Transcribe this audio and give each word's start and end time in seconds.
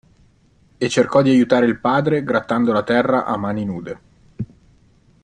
E 0.79 0.89
cercò 0.89 1.21
di 1.21 1.29
aiutare 1.29 1.67
il 1.67 1.77
padre 1.79 2.23
grattando 2.23 2.71
la 2.71 2.81
terra 2.81 3.23
a 3.23 3.37
mani 3.37 3.65
nude. 3.65 3.99